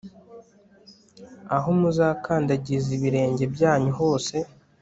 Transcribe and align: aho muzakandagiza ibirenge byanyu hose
aho 1.55 1.69
muzakandagiza 1.79 2.89
ibirenge 2.97 3.43
byanyu 3.53 3.91
hose 3.99 4.35